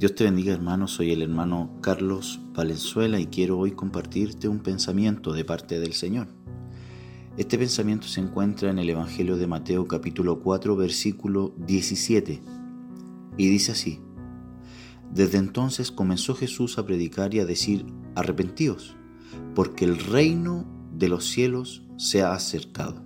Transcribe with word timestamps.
Dios 0.00 0.14
te 0.14 0.24
bendiga 0.24 0.54
hermano, 0.54 0.88
soy 0.88 1.12
el 1.12 1.20
hermano 1.20 1.76
Carlos 1.82 2.40
Valenzuela 2.54 3.20
y 3.20 3.26
quiero 3.26 3.58
hoy 3.58 3.72
compartirte 3.72 4.48
un 4.48 4.60
pensamiento 4.60 5.34
de 5.34 5.44
parte 5.44 5.78
del 5.78 5.92
Señor. 5.92 6.26
Este 7.36 7.58
pensamiento 7.58 8.06
se 8.06 8.22
encuentra 8.22 8.70
en 8.70 8.78
el 8.78 8.88
Evangelio 8.88 9.36
de 9.36 9.46
Mateo 9.46 9.86
capítulo 9.86 10.40
4 10.40 10.74
versículo 10.74 11.52
17 11.66 12.40
y 13.36 13.48
dice 13.50 13.72
así, 13.72 14.00
Desde 15.12 15.36
entonces 15.36 15.90
comenzó 15.90 16.34
Jesús 16.34 16.78
a 16.78 16.86
predicar 16.86 17.34
y 17.34 17.40
a 17.40 17.44
decir, 17.44 17.84
arrepentíos, 18.14 18.96
porque 19.54 19.84
el 19.84 19.98
reino 19.98 20.64
de 20.94 21.10
los 21.10 21.26
cielos 21.26 21.82
se 21.98 22.22
ha 22.22 22.32
acercado. 22.32 23.04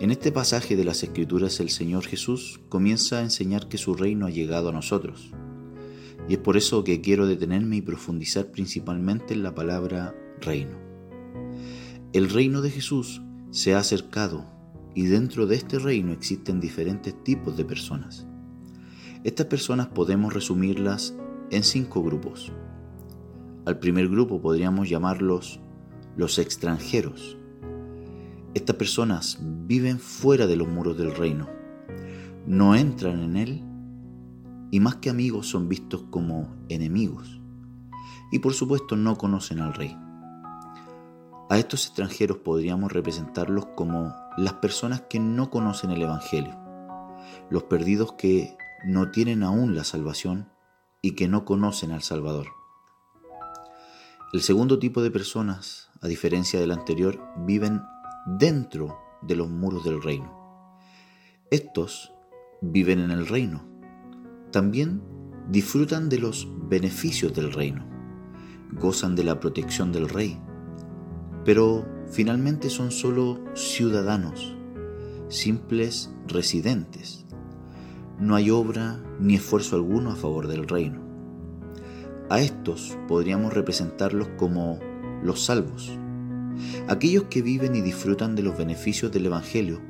En 0.00 0.10
este 0.10 0.32
pasaje 0.32 0.76
de 0.76 0.84
las 0.84 1.02
Escrituras 1.02 1.60
el 1.60 1.70
Señor 1.70 2.04
Jesús 2.04 2.60
comienza 2.68 3.20
a 3.20 3.22
enseñar 3.22 3.68
que 3.68 3.78
su 3.78 3.94
reino 3.94 4.26
ha 4.26 4.30
llegado 4.30 4.68
a 4.68 4.72
nosotros 4.72 5.32
y 6.28 6.34
es 6.34 6.38
por 6.38 6.56
eso 6.56 6.84
que 6.84 7.00
quiero 7.00 7.26
detenerme 7.26 7.76
y 7.76 7.82
profundizar 7.82 8.50
principalmente 8.50 9.34
en 9.34 9.42
la 9.42 9.54
palabra 9.54 10.14
reino. 10.40 10.78
El 12.12 12.30
reino 12.30 12.62
de 12.62 12.70
Jesús 12.70 13.22
se 13.50 13.74
ha 13.74 13.78
acercado 13.78 14.46
y 14.94 15.06
dentro 15.06 15.46
de 15.46 15.56
este 15.56 15.78
reino 15.78 16.12
existen 16.12 16.60
diferentes 16.60 17.14
tipos 17.24 17.56
de 17.56 17.64
personas. 17.64 18.26
Estas 19.24 19.46
personas 19.46 19.88
podemos 19.88 20.32
resumirlas 20.32 21.14
en 21.50 21.62
cinco 21.62 22.02
grupos. 22.02 22.52
Al 23.64 23.78
primer 23.78 24.08
grupo 24.08 24.40
podríamos 24.40 24.88
llamarlos 24.88 25.60
los 26.16 26.38
extranjeros. 26.38 27.36
Estas 28.54 28.76
personas 28.76 29.38
viven 29.66 29.98
fuera 29.98 30.46
de 30.46 30.56
los 30.56 30.68
muros 30.68 30.98
del 30.98 31.14
reino, 31.14 31.48
no 32.46 32.74
entran 32.74 33.22
en 33.22 33.36
él 33.36 33.64
y 34.72 34.80
más 34.80 34.96
que 34.96 35.10
amigos 35.10 35.48
son 35.48 35.68
vistos 35.68 36.02
como 36.10 36.48
enemigos. 36.70 37.38
Y 38.32 38.38
por 38.38 38.54
supuesto 38.54 38.96
no 38.96 39.18
conocen 39.18 39.60
al 39.60 39.74
rey. 39.74 39.94
A 41.50 41.58
estos 41.58 41.84
extranjeros 41.84 42.38
podríamos 42.38 42.90
representarlos 42.90 43.66
como 43.76 44.14
las 44.38 44.54
personas 44.54 45.02
que 45.02 45.20
no 45.20 45.50
conocen 45.50 45.90
el 45.90 46.00
Evangelio, 46.00 46.58
los 47.50 47.64
perdidos 47.64 48.14
que 48.14 48.56
no 48.86 49.10
tienen 49.10 49.42
aún 49.42 49.76
la 49.76 49.84
salvación 49.84 50.48
y 51.02 51.16
que 51.16 51.28
no 51.28 51.44
conocen 51.44 51.92
al 51.92 52.02
Salvador. 52.02 52.46
El 54.32 54.40
segundo 54.40 54.78
tipo 54.78 55.02
de 55.02 55.10
personas, 55.10 55.90
a 56.00 56.08
diferencia 56.08 56.58
del 56.58 56.70
anterior, 56.70 57.20
viven 57.44 57.82
dentro 58.24 58.98
de 59.20 59.36
los 59.36 59.50
muros 59.50 59.84
del 59.84 60.02
reino. 60.02 60.78
Estos 61.50 62.14
viven 62.62 63.00
en 63.00 63.10
el 63.10 63.26
reino, 63.26 63.71
también 64.52 65.02
disfrutan 65.50 66.08
de 66.08 66.18
los 66.18 66.46
beneficios 66.68 67.34
del 67.34 67.52
reino, 67.52 67.84
gozan 68.72 69.16
de 69.16 69.24
la 69.24 69.40
protección 69.40 69.90
del 69.90 70.08
rey, 70.08 70.38
pero 71.44 71.84
finalmente 72.10 72.70
son 72.70 72.92
solo 72.92 73.40
ciudadanos, 73.54 74.54
simples 75.28 76.14
residentes. 76.28 77.24
No 78.20 78.36
hay 78.36 78.50
obra 78.50 79.02
ni 79.18 79.34
esfuerzo 79.34 79.74
alguno 79.74 80.12
a 80.12 80.16
favor 80.16 80.46
del 80.46 80.68
reino. 80.68 81.00
A 82.28 82.40
estos 82.40 82.96
podríamos 83.08 83.52
representarlos 83.52 84.28
como 84.36 84.78
los 85.22 85.44
salvos, 85.44 85.90
aquellos 86.88 87.24
que 87.24 87.42
viven 87.42 87.74
y 87.74 87.80
disfrutan 87.80 88.36
de 88.36 88.42
los 88.42 88.56
beneficios 88.56 89.10
del 89.10 89.26
Evangelio, 89.26 89.80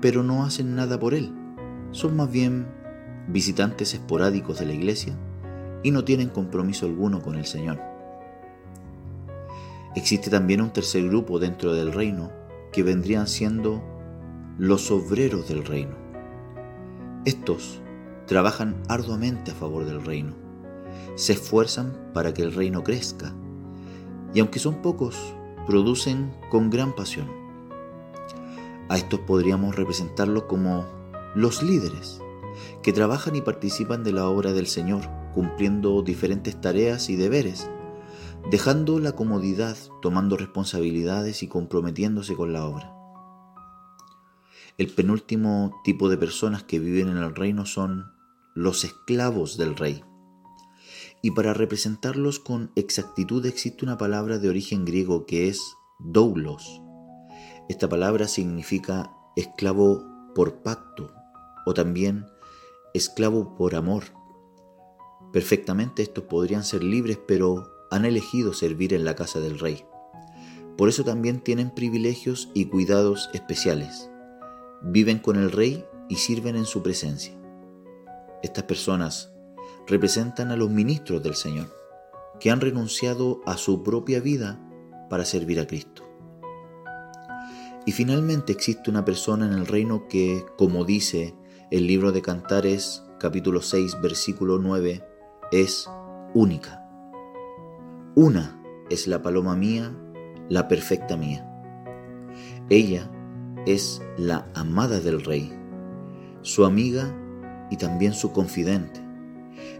pero 0.00 0.22
no 0.22 0.44
hacen 0.44 0.76
nada 0.76 0.98
por 0.98 1.14
él. 1.14 1.32
Son 1.90 2.14
más 2.16 2.30
bien 2.30 2.79
visitantes 3.32 3.94
esporádicos 3.94 4.58
de 4.58 4.66
la 4.66 4.72
iglesia 4.72 5.14
y 5.82 5.90
no 5.90 6.04
tienen 6.04 6.28
compromiso 6.28 6.86
alguno 6.86 7.22
con 7.22 7.36
el 7.36 7.46
Señor. 7.46 7.80
Existe 9.96 10.30
también 10.30 10.60
un 10.60 10.70
tercer 10.70 11.08
grupo 11.08 11.38
dentro 11.38 11.74
del 11.74 11.92
reino 11.92 12.30
que 12.72 12.82
vendrían 12.82 13.26
siendo 13.26 13.82
los 14.58 14.90
obreros 14.90 15.48
del 15.48 15.64
reino. 15.64 15.94
Estos 17.24 17.80
trabajan 18.26 18.76
arduamente 18.88 19.50
a 19.50 19.54
favor 19.54 19.84
del 19.84 20.04
reino, 20.04 20.34
se 21.16 21.32
esfuerzan 21.32 21.92
para 22.14 22.32
que 22.32 22.42
el 22.42 22.54
reino 22.54 22.84
crezca 22.84 23.32
y 24.32 24.40
aunque 24.40 24.58
son 24.58 24.76
pocos, 24.76 25.34
producen 25.66 26.32
con 26.50 26.70
gran 26.70 26.94
pasión. 26.94 27.28
A 28.88 28.96
estos 28.96 29.20
podríamos 29.20 29.76
representarlos 29.76 30.44
como 30.44 30.84
los 31.34 31.62
líderes, 31.62 32.20
que 32.82 32.92
trabajan 32.92 33.36
y 33.36 33.40
participan 33.40 34.04
de 34.04 34.12
la 34.12 34.28
obra 34.28 34.52
del 34.52 34.66
Señor, 34.66 35.02
cumpliendo 35.34 36.02
diferentes 36.02 36.60
tareas 36.60 37.10
y 37.10 37.16
deberes, 37.16 37.70
dejando 38.50 38.98
la 38.98 39.12
comodidad, 39.12 39.76
tomando 40.02 40.36
responsabilidades 40.36 41.42
y 41.42 41.48
comprometiéndose 41.48 42.34
con 42.34 42.52
la 42.52 42.64
obra. 42.66 42.94
El 44.78 44.88
penúltimo 44.88 45.80
tipo 45.84 46.08
de 46.08 46.16
personas 46.16 46.62
que 46.62 46.78
viven 46.78 47.08
en 47.08 47.18
el 47.18 47.34
reino 47.34 47.66
son 47.66 48.12
los 48.54 48.84
esclavos 48.84 49.58
del 49.58 49.76
rey. 49.76 50.02
Y 51.22 51.32
para 51.32 51.52
representarlos 51.52 52.40
con 52.40 52.72
exactitud 52.76 53.44
existe 53.44 53.84
una 53.84 53.98
palabra 53.98 54.38
de 54.38 54.48
origen 54.48 54.86
griego 54.86 55.26
que 55.26 55.48
es 55.48 55.60
doulos. 55.98 56.80
Esta 57.68 57.88
palabra 57.88 58.26
significa 58.26 59.12
esclavo 59.36 60.02
por 60.34 60.62
pacto 60.62 61.12
o 61.66 61.74
también 61.74 62.26
esclavo 62.94 63.54
por 63.56 63.74
amor. 63.74 64.04
Perfectamente 65.32 66.02
estos 66.02 66.24
podrían 66.24 66.64
ser 66.64 66.82
libres, 66.82 67.18
pero 67.26 67.70
han 67.90 68.04
elegido 68.04 68.52
servir 68.52 68.94
en 68.94 69.04
la 69.04 69.14
casa 69.14 69.40
del 69.40 69.58
rey. 69.58 69.84
Por 70.76 70.88
eso 70.88 71.04
también 71.04 71.40
tienen 71.40 71.70
privilegios 71.70 72.50
y 72.54 72.66
cuidados 72.66 73.30
especiales. 73.34 74.10
Viven 74.82 75.18
con 75.18 75.36
el 75.36 75.52
rey 75.52 75.84
y 76.08 76.16
sirven 76.16 76.56
en 76.56 76.64
su 76.64 76.82
presencia. 76.82 77.34
Estas 78.42 78.64
personas 78.64 79.32
representan 79.86 80.50
a 80.50 80.56
los 80.56 80.70
ministros 80.70 81.22
del 81.22 81.34
Señor, 81.34 81.68
que 82.38 82.50
han 82.50 82.60
renunciado 82.60 83.42
a 83.44 83.56
su 83.56 83.82
propia 83.82 84.20
vida 84.20 84.58
para 85.10 85.24
servir 85.24 85.60
a 85.60 85.66
Cristo. 85.66 86.04
Y 87.86 87.92
finalmente 87.92 88.52
existe 88.52 88.90
una 88.90 89.04
persona 89.04 89.46
en 89.46 89.52
el 89.52 89.66
reino 89.66 90.06
que, 90.08 90.44
como 90.56 90.84
dice 90.84 91.34
el 91.70 91.86
libro 91.86 92.10
de 92.10 92.20
Cantares, 92.20 93.04
capítulo 93.20 93.62
6, 93.62 94.00
versículo 94.02 94.58
9, 94.58 95.04
es 95.52 95.88
única. 96.34 96.84
Una 98.16 98.60
es 98.90 99.06
la 99.06 99.22
paloma 99.22 99.54
mía, 99.54 99.96
la 100.48 100.66
perfecta 100.66 101.16
mía. 101.16 101.46
Ella 102.70 103.08
es 103.66 104.02
la 104.18 104.48
amada 104.54 104.98
del 104.98 105.22
rey, 105.22 105.56
su 106.42 106.64
amiga 106.64 107.16
y 107.70 107.76
también 107.76 108.14
su 108.14 108.32
confidente. 108.32 109.00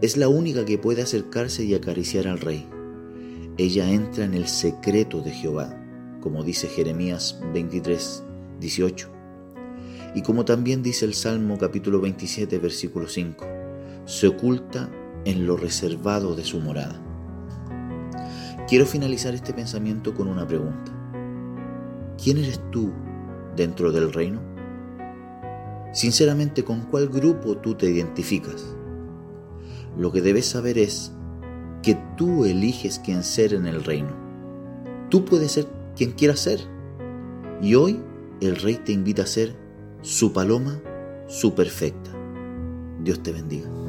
Es 0.00 0.16
la 0.16 0.28
única 0.28 0.64
que 0.64 0.78
puede 0.78 1.02
acercarse 1.02 1.64
y 1.64 1.74
acariciar 1.74 2.26
al 2.28 2.40
rey. 2.40 2.66
Ella 3.58 3.90
entra 3.90 4.24
en 4.24 4.32
el 4.32 4.48
secreto 4.48 5.20
de 5.20 5.32
Jehová, 5.32 5.78
como 6.22 6.44
dice 6.44 6.66
Jeremías 6.66 7.38
23, 7.52 8.24
18. 8.58 9.13
Y 10.14 10.22
como 10.22 10.44
también 10.44 10.82
dice 10.82 11.04
el 11.04 11.14
Salmo 11.14 11.58
capítulo 11.58 12.00
27, 12.00 12.58
versículo 12.58 13.08
5, 13.08 13.44
se 14.04 14.28
oculta 14.28 14.88
en 15.24 15.44
lo 15.44 15.56
reservado 15.56 16.36
de 16.36 16.44
su 16.44 16.60
morada. 16.60 17.00
Quiero 18.68 18.86
finalizar 18.86 19.34
este 19.34 19.52
pensamiento 19.52 20.14
con 20.14 20.28
una 20.28 20.46
pregunta. 20.46 20.92
¿Quién 22.22 22.38
eres 22.38 22.60
tú 22.70 22.92
dentro 23.56 23.90
del 23.90 24.12
reino? 24.12 24.40
Sinceramente, 25.92 26.64
¿con 26.64 26.82
cuál 26.82 27.08
grupo 27.08 27.56
tú 27.56 27.74
te 27.74 27.90
identificas? 27.90 28.64
Lo 29.98 30.12
que 30.12 30.22
debes 30.22 30.46
saber 30.46 30.78
es 30.78 31.12
que 31.82 31.98
tú 32.16 32.44
eliges 32.44 33.00
quién 33.04 33.24
ser 33.24 33.52
en 33.52 33.66
el 33.66 33.82
reino. 33.82 34.14
Tú 35.10 35.24
puedes 35.24 35.52
ser 35.52 35.66
quien 35.96 36.12
quieras 36.12 36.40
ser. 36.40 36.60
Y 37.60 37.74
hoy 37.74 38.00
el 38.40 38.56
rey 38.56 38.76
te 38.76 38.92
invita 38.92 39.22
a 39.22 39.26
ser 39.26 39.63
su 40.04 40.34
paloma, 40.34 40.82
su 41.28 41.54
perfecta. 41.54 42.10
Dios 43.00 43.22
te 43.22 43.32
bendiga. 43.32 43.83